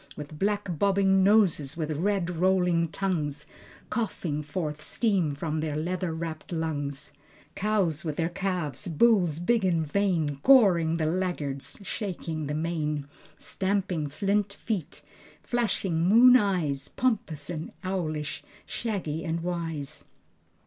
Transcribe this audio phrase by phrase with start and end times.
[0.17, 3.45] With black bobbing noses, with red rolling tongues,
[3.91, 7.11] Coughing forth steam from their leather wrapped lungs,
[7.53, 13.05] Cows with their calves, bulls big and vain, Goring the laggards, shaking the mane,
[13.37, 15.03] Stamping flint feet,
[15.43, 20.03] flashing moon eyes, Pompous and owlish, shaggy and wise.